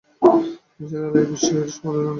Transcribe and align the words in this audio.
নিসার 0.77 1.03
আলির 1.07 1.25
বিশ্বয়ের 1.29 1.69
সীমা 1.73 1.91
রইল 1.91 1.99
না। 1.99 2.09